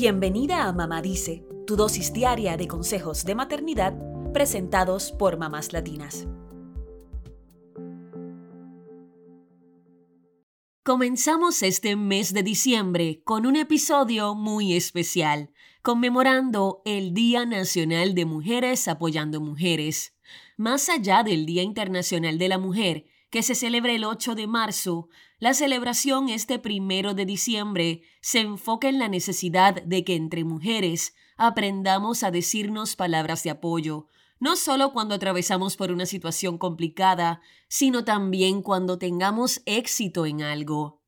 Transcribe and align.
Bienvenida 0.00 0.68
a 0.68 0.72
Mamá 0.72 1.02
Dice, 1.02 1.44
tu 1.66 1.74
dosis 1.74 2.12
diaria 2.12 2.56
de 2.56 2.68
consejos 2.68 3.24
de 3.24 3.34
maternidad 3.34 3.98
presentados 4.32 5.10
por 5.10 5.38
mamás 5.38 5.72
latinas. 5.72 6.28
Comenzamos 10.84 11.64
este 11.64 11.96
mes 11.96 12.32
de 12.32 12.44
diciembre 12.44 13.22
con 13.24 13.44
un 13.44 13.56
episodio 13.56 14.36
muy 14.36 14.74
especial, 14.74 15.50
conmemorando 15.82 16.80
el 16.84 17.12
Día 17.12 17.44
Nacional 17.44 18.14
de 18.14 18.24
Mujeres 18.24 18.86
Apoyando 18.86 19.40
Mujeres. 19.40 20.14
Más 20.56 20.88
allá 20.88 21.24
del 21.24 21.44
Día 21.44 21.64
Internacional 21.64 22.38
de 22.38 22.48
la 22.48 22.58
Mujer, 22.58 23.06
que 23.30 23.42
se 23.42 23.54
celebra 23.54 23.92
el 23.92 24.04
8 24.04 24.34
de 24.34 24.46
marzo, 24.46 25.08
la 25.38 25.54
celebración 25.54 26.28
este 26.28 26.58
primero 26.58 27.14
de 27.14 27.26
diciembre 27.26 28.02
se 28.20 28.40
enfoca 28.40 28.88
en 28.88 28.98
la 28.98 29.08
necesidad 29.08 29.82
de 29.82 30.04
que 30.04 30.16
entre 30.16 30.44
mujeres 30.44 31.14
aprendamos 31.36 32.22
a 32.22 32.30
decirnos 32.30 32.96
palabras 32.96 33.42
de 33.44 33.50
apoyo, 33.50 34.08
no 34.40 34.56
solo 34.56 34.92
cuando 34.92 35.14
atravesamos 35.14 35.76
por 35.76 35.92
una 35.92 36.06
situación 36.06 36.58
complicada, 36.58 37.40
sino 37.68 38.04
también 38.04 38.62
cuando 38.62 38.98
tengamos 38.98 39.62
éxito 39.66 40.26
en 40.26 40.42
algo. 40.42 41.02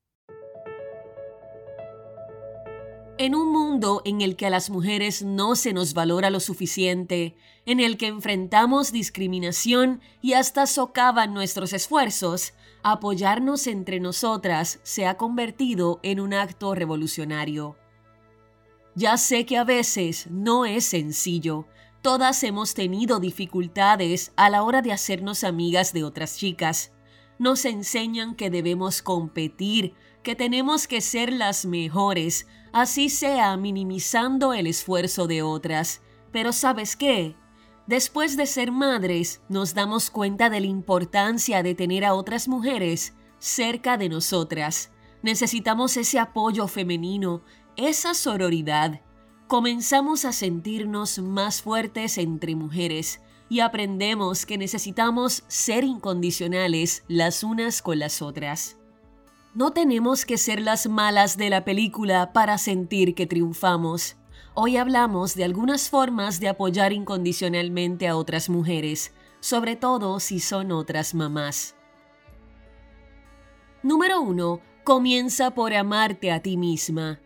En 3.20 3.34
un 3.34 3.52
mundo 3.52 4.01
en 4.06 4.23
el 4.23 4.34
que 4.34 4.47
a 4.47 4.51
las 4.51 4.70
mujeres 4.70 5.23
no 5.23 5.55
se 5.55 5.74
nos 5.74 5.92
valora 5.92 6.30
lo 6.30 6.41
suficiente, 6.41 7.37
en 7.66 7.78
el 7.78 7.98
que 7.98 8.06
enfrentamos 8.06 8.92
discriminación 8.92 10.01
y 10.23 10.33
hasta 10.33 10.66
socavan 10.66 11.34
nuestros 11.34 11.75
esfuerzos, 11.75 12.55
apoyarnos 12.83 13.66
entre 13.66 14.01
nosotras 14.01 14.80
se 14.84 15.05
ha 15.05 15.19
convertido 15.19 16.01
en 16.02 16.19
un 16.19 16.33
acto 16.33 16.75
revolucionario. 16.75 17.77
Ya 18.95 19.19
sé 19.19 19.45
que 19.45 19.59
a 19.59 19.64
veces 19.64 20.28
no 20.30 20.64
es 20.64 20.87
sencillo, 20.87 21.66
Todas 22.00 22.42
hemos 22.44 22.72
tenido 22.72 23.20
dificultades 23.20 24.33
a 24.37 24.48
la 24.48 24.62
hora 24.62 24.81
de 24.81 24.92
hacernos 24.92 25.44
amigas 25.44 25.92
de 25.92 26.05
otras 26.05 26.39
chicas. 26.39 26.92
Nos 27.39 27.66
enseñan 27.66 28.34
que 28.34 28.48
debemos 28.48 29.03
competir, 29.03 29.92
que 30.22 30.34
tenemos 30.34 30.89
que 30.89 31.03
ser 31.03 31.31
las 31.31 31.66
mejores, 31.66 32.47
así 32.72 33.08
sea 33.08 33.56
minimizando 33.56 34.52
el 34.52 34.66
esfuerzo 34.66 35.26
de 35.26 35.42
otras. 35.42 36.02
Pero 36.32 36.52
¿sabes 36.52 36.96
qué? 36.96 37.36
Después 37.86 38.36
de 38.36 38.46
ser 38.46 38.70
madres, 38.72 39.42
nos 39.48 39.74
damos 39.74 40.10
cuenta 40.10 40.50
de 40.50 40.60
la 40.60 40.66
importancia 40.66 41.62
de 41.62 41.74
tener 41.74 42.04
a 42.04 42.14
otras 42.14 42.48
mujeres 42.48 43.14
cerca 43.38 43.96
de 43.96 44.08
nosotras. 44.08 44.91
Necesitamos 45.22 45.96
ese 45.96 46.18
apoyo 46.18 46.68
femenino, 46.68 47.42
esa 47.76 48.14
sororidad 48.14 49.00
comenzamos 49.50 50.24
a 50.24 50.32
sentirnos 50.32 51.18
más 51.18 51.60
fuertes 51.60 52.18
entre 52.18 52.54
mujeres 52.54 53.20
y 53.48 53.58
aprendemos 53.58 54.46
que 54.46 54.56
necesitamos 54.56 55.42
ser 55.48 55.82
incondicionales 55.82 57.02
las 57.08 57.42
unas 57.42 57.82
con 57.82 57.98
las 57.98 58.22
otras. 58.22 58.76
No 59.53 59.73
tenemos 59.73 60.25
que 60.25 60.39
ser 60.39 60.61
las 60.61 60.89
malas 60.89 61.37
de 61.37 61.51
la 61.51 61.65
película 61.65 62.33
para 62.33 62.56
sentir 62.56 63.17
que 63.17 63.27
triunfamos. 63.27 64.17
Hoy 64.55 64.77
hablamos 64.77 65.34
de 65.34 65.43
algunas 65.43 65.91
formas 65.91 66.39
de 66.39 66.48
apoyar 66.48 66.93
incondicionalmente 66.93 68.06
a 68.06 68.17
otras 68.17 68.48
mujeres, 68.48 69.12
sobre 69.41 69.75
todo 69.75 70.21
si 70.21 70.39
son 70.39 70.71
otras 70.71 71.15
mamás. 71.15 71.75
Número 73.83 74.21
1. 74.21 74.61
Comienza 74.84 75.51
por 75.51 75.75
amarte 75.75 76.31
a 76.31 76.41
ti 76.41 76.56
misma. 76.56 77.19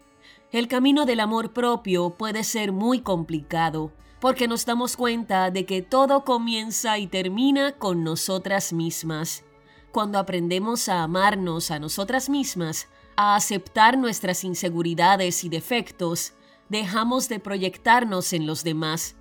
El 0.50 0.66
camino 0.66 1.04
del 1.04 1.20
amor 1.20 1.52
propio 1.52 2.10
puede 2.16 2.42
ser 2.42 2.72
muy 2.72 3.00
complicado 3.00 3.92
porque 4.20 4.48
nos 4.48 4.64
damos 4.64 4.96
cuenta 4.96 5.50
de 5.50 5.66
que 5.66 5.82
todo 5.82 6.24
comienza 6.24 6.96
y 6.96 7.06
termina 7.06 7.72
con 7.72 8.02
nosotras 8.02 8.72
mismas. 8.72 9.44
Cuando 9.94 10.18
aprendemos 10.18 10.88
a 10.88 11.04
amarnos 11.04 11.70
a 11.70 11.78
nosotras 11.78 12.28
mismas, 12.28 12.88
a 13.14 13.36
aceptar 13.36 13.96
nuestras 13.96 14.42
inseguridades 14.42 15.44
y 15.44 15.48
defectos, 15.48 16.32
dejamos 16.68 17.28
de 17.28 17.38
proyectarnos 17.38 18.32
en 18.32 18.44
los 18.44 18.64
demás. 18.64 19.14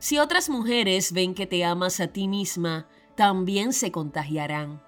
Si 0.00 0.18
otras 0.18 0.48
mujeres 0.48 1.12
ven 1.12 1.32
que 1.32 1.46
te 1.46 1.64
amas 1.64 2.00
a 2.00 2.08
ti 2.08 2.26
misma, 2.26 2.88
también 3.14 3.72
se 3.72 3.92
contagiarán. 3.92 4.82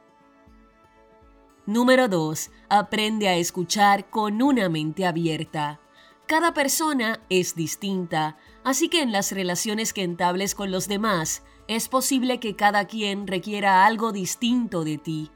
Número 1.66 2.09
2. 2.09 2.50
Aprende 2.69 3.28
a 3.28 3.37
escuchar 3.37 4.10
con 4.10 4.43
una 4.43 4.69
mente 4.69 5.06
abierta. 5.06 5.78
Cada 6.27 6.53
persona 6.53 7.21
es 7.28 7.54
distinta, 7.54 8.38
así 8.65 8.88
que 8.88 9.03
en 9.03 9.12
las 9.12 9.31
relaciones 9.31 9.93
que 9.93 10.03
entables 10.03 10.56
con 10.56 10.72
los 10.72 10.88
demás, 10.88 11.44
es 11.69 11.89
posible 11.89 12.41
que 12.41 12.56
cada 12.56 12.87
quien 12.87 13.27
requiera 13.27 13.84
algo 13.84 14.11
distinto 14.11 14.84
de 14.84 14.97
ti. 14.97 15.31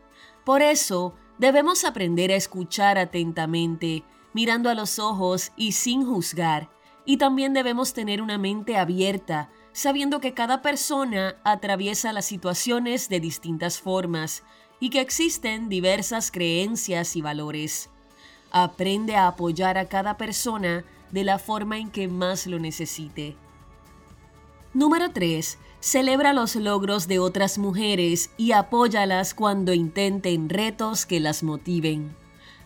Por 0.44 0.62
eso, 0.62 1.14
debemos 1.38 1.84
aprender 1.84 2.32
a 2.32 2.36
escuchar 2.36 2.98
atentamente, 2.98 4.02
mirando 4.32 4.70
a 4.70 4.74
los 4.74 4.98
ojos 4.98 5.52
y 5.56 5.72
sin 5.72 6.04
juzgar. 6.04 6.70
Y 7.04 7.18
también 7.18 7.52
debemos 7.52 7.92
tener 7.92 8.22
una 8.22 8.38
mente 8.38 8.78
abierta, 8.78 9.50
sabiendo 9.72 10.20
que 10.20 10.32
cada 10.32 10.62
persona 10.62 11.36
atraviesa 11.44 12.12
las 12.12 12.24
situaciones 12.24 13.08
de 13.08 13.20
distintas 13.20 13.78
formas 13.78 14.42
y 14.80 14.90
que 14.90 15.00
existen 15.00 15.68
diversas 15.68 16.30
creencias 16.30 17.14
y 17.14 17.22
valores. 17.22 17.90
Aprende 18.50 19.16
a 19.16 19.28
apoyar 19.28 19.78
a 19.78 19.86
cada 19.86 20.16
persona 20.16 20.84
de 21.10 21.24
la 21.24 21.38
forma 21.38 21.78
en 21.78 21.90
que 21.90 22.08
más 22.08 22.46
lo 22.46 22.58
necesite. 22.58 23.36
Número 24.74 25.10
3. 25.10 25.58
Celebra 25.80 26.32
los 26.32 26.56
logros 26.56 27.06
de 27.06 27.18
otras 27.18 27.58
mujeres 27.58 28.30
y 28.36 28.52
apóyalas 28.52 29.34
cuando 29.34 29.74
intenten 29.74 30.48
retos 30.48 31.04
que 31.04 31.20
las 31.20 31.42
motiven. 31.42 32.16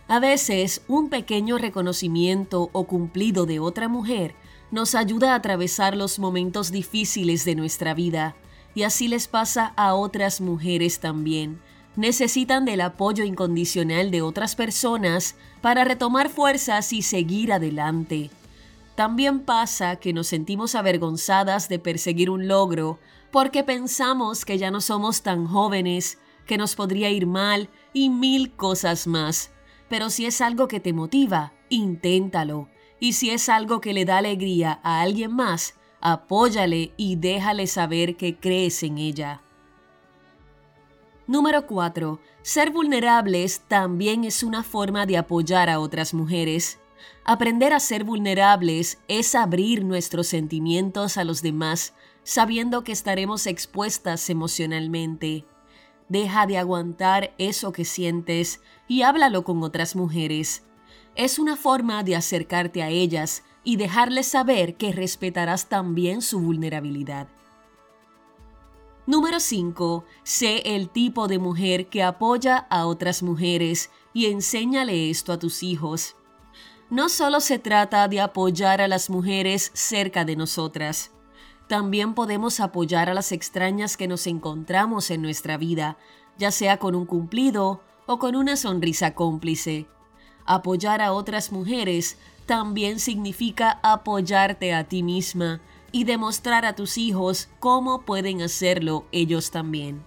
A 0.07 0.21
veces, 0.21 0.83
un 0.87 1.11
pequeño 1.11 1.59
reconocimiento 1.59 2.71
o 2.73 2.85
cumplido 2.87 3.45
de 3.45 3.59
otra 3.59 3.89
mujer 3.89 4.35
nos 4.71 4.95
ayuda 4.95 5.33
a 5.33 5.37
atravesar 5.37 5.97
los 5.97 6.19
momentos 6.19 6.71
difíciles 6.71 7.45
de 7.45 7.57
nuestra 7.57 7.93
vida, 7.93 8.37
y 8.75 8.85
así 8.85 9.09
les 9.09 9.27
pasa 9.27 9.73
a 9.77 9.95
otras 9.95 10.41
mujeres 10.41 11.01
también 11.01 11.61
necesitan 11.97 12.67
del 12.67 12.83
apoyo 12.83 13.25
incondicional 13.25 14.11
de 14.11 14.23
otras 14.23 14.55
personas 14.55 15.35
para 15.63 15.85
retomar 15.85 16.29
fuerzas 16.29 16.93
y 16.93 17.03
seguir 17.03 17.53
adelante. 17.53 18.31
También 18.97 19.41
pasa 19.41 19.97
que 19.97 20.15
nos 20.15 20.27
sentimos 20.27 20.75
avergonzadas 20.75 21.69
de 21.69 21.79
perseguir 21.79 22.31
un 22.31 22.49
logro 22.49 22.99
porque 23.31 23.63
pensamos 23.63 24.47
que 24.47 24.57
ya 24.57 24.71
no 24.71 24.81
somos 24.81 25.23
tan 25.23 25.47
jóvenes, 25.47 26.19
que 26.47 26.57
nos 26.57 26.75
podría 26.75 27.11
ir 27.11 27.27
mal 27.27 27.69
y 27.93 28.09
mil 28.09 28.57
cosas 28.57 29.07
más. 29.07 29.53
Pero 29.91 30.09
si 30.09 30.25
es 30.25 30.41
algo 30.41 30.67
que 30.67 30.81
te 30.81 30.95
motiva, 30.95 31.53
inténtalo. 31.69 32.71
Y 32.99 33.13
si 33.13 33.29
es 33.29 33.51
algo 33.51 33.83
que 33.83 33.93
le 33.93 34.07
da 34.07 34.17
alegría 34.17 34.81
a 34.83 35.03
alguien 35.03 35.33
más, 35.33 35.75
apóyale 36.01 36.95
y 36.97 37.17
déjale 37.17 37.67
saber 37.67 38.17
que 38.17 38.39
crees 38.39 38.83
en 38.83 38.97
ella. 38.97 39.43
Número 41.27 41.67
4. 41.67 42.19
Ser 42.41 42.71
vulnerables 42.71 43.61
también 43.69 44.25
es 44.25 44.43
una 44.43 44.63
forma 44.63 45.05
de 45.05 45.19
apoyar 45.19 45.69
a 45.69 45.81
otras 45.81 46.15
mujeres. 46.15 46.79
Aprender 47.25 47.73
a 47.73 47.81
ser 47.81 48.05
vulnerables 48.05 48.99
es 49.09 49.35
abrir 49.35 49.85
nuestros 49.85 50.29
sentimientos 50.29 51.17
a 51.17 51.25
los 51.25 51.43
demás, 51.43 51.95
sabiendo 52.23 52.85
que 52.85 52.93
estaremos 52.93 53.47
expuestas 53.47 54.29
emocionalmente. 54.31 55.45
Deja 56.09 56.47
de 56.47 56.59
aguantar 56.59 57.35
eso 57.39 57.73
que 57.73 57.85
sientes 57.85 58.61
y 58.87 59.03
háblalo 59.03 59.45
con 59.45 59.63
otras 59.63 59.97
mujeres. 59.97 60.63
Es 61.15 61.39
una 61.39 61.57
forma 61.57 62.03
de 62.05 62.17
acercarte 62.17 62.83
a 62.83 62.91
ellas 62.91 63.43
y 63.65 63.77
dejarles 63.77 64.29
saber 64.29 64.77
que 64.77 64.93
respetarás 64.93 65.69
también 65.69 66.23
su 66.23 66.39
vulnerabilidad. 66.39 67.29
Número 69.07 69.39
5. 69.39 70.05
Sé 70.25 70.75
el 70.75 70.89
tipo 70.89 71.29
de 71.29 71.39
mujer 71.39 71.89
que 71.89 72.03
apoya 72.03 72.59
a 72.71 72.87
otras 72.87 73.23
mujeres 73.23 73.91
y 74.13 74.27
enséñale 74.27 75.11
esto 75.11 75.33
a 75.33 75.39
tus 75.39 75.63
hijos. 75.63 76.17
No 76.89 77.09
solo 77.09 77.41
se 77.41 77.59
trata 77.59 78.07
de 78.07 78.21
apoyar 78.21 78.81
a 78.81 78.87
las 78.87 79.11
mujeres 79.11 79.73
cerca 79.75 80.25
de 80.25 80.37
nosotras, 80.37 81.11
también 81.69 82.15
podemos 82.15 82.61
apoyar 82.61 83.11
a 83.11 83.15
las 83.15 83.33
extrañas 83.33 83.97
que 83.97 84.07
nos 84.07 84.29
encontramos 84.29 85.11
en 85.11 85.21
nuestra 85.21 85.57
vida, 85.57 85.97
ya 86.39 86.53
sea 86.53 86.79
con 86.79 86.95
un 86.95 87.07
cumplido 87.07 87.81
o 88.07 88.21
con 88.21 88.37
una 88.37 88.57
sonrisa 88.57 89.15
cómplice. 89.15 89.87
Apoyar 90.45 91.03
a 91.03 91.13
otras 91.13 91.51
mujeres 91.51 92.19
también 92.47 93.01
significa 93.01 93.81
apoyarte 93.83 94.73
a 94.73 94.85
ti 94.85 95.03
misma 95.03 95.61
y 95.91 96.05
demostrar 96.05 96.65
a 96.65 96.77
tus 96.77 96.99
hijos 96.99 97.49
cómo 97.59 98.03
pueden 98.03 98.43
hacerlo 98.43 99.07
ellos 99.11 99.51
también. 99.51 100.05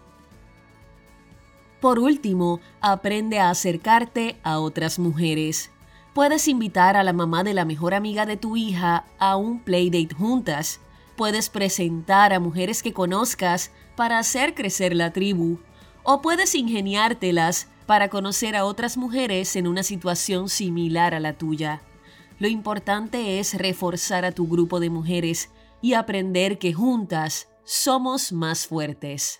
Por 1.82 2.00
último, 2.00 2.62
aprende 2.80 3.40
a 3.40 3.50
acercarte 3.50 4.40
a 4.44 4.60
otras 4.60 4.98
mujeres. 4.98 5.72
Puedes 6.20 6.50
invitar 6.50 6.98
a 6.98 7.04
la 7.06 7.14
mamá 7.14 7.46
de 7.46 7.54
la 7.54 7.64
mejor 7.64 7.94
amiga 7.94 8.26
de 8.26 8.36
tu 8.36 8.58
hija 8.58 9.06
a 9.20 9.38
un 9.38 9.62
playdate 9.62 10.14
juntas. 10.14 10.82
Puedes 11.16 11.48
presentar 11.48 12.34
a 12.34 12.42
mujeres 12.42 12.84
que 12.84 12.92
conozcas 12.92 13.72
para 13.96 14.20
hacer 14.20 14.54
crecer 14.54 14.94
la 14.94 15.14
tribu. 15.14 15.60
O 16.04 16.22
puedes 16.22 16.56
ingeniártelas 16.56 17.70
para 17.86 18.10
conocer 18.10 18.58
a 18.58 18.66
otras 18.66 18.98
mujeres 18.98 19.56
en 19.56 19.66
una 19.66 19.82
situación 19.82 20.50
similar 20.50 21.16
a 21.16 21.22
la 21.22 21.38
tuya. 21.38 21.84
Lo 22.38 22.50
importante 22.50 23.40
es 23.40 23.54
reforzar 23.58 24.26
a 24.26 24.34
tu 24.34 24.46
grupo 24.46 24.82
de 24.82 24.90
mujeres 24.90 25.50
y 25.82 25.94
aprender 25.94 26.60
que 26.60 26.74
juntas 26.74 27.48
somos 27.64 28.34
más 28.34 28.68
fuertes. 28.68 29.40